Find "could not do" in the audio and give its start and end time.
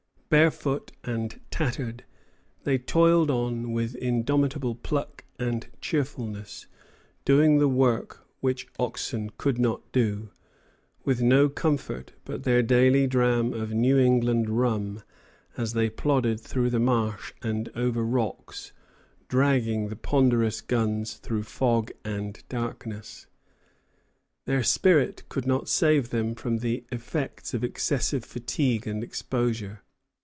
9.37-10.29